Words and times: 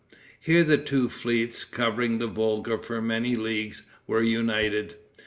Here 0.39 0.63
the 0.63 0.79
two 0.79 1.09
fleets, 1.09 1.63
covering 1.63 2.17
the 2.17 2.25
Volga 2.25 2.79
for 2.79 3.03
many 3.03 3.35
leagues, 3.35 3.83
were 4.07 4.23
united. 4.23 4.95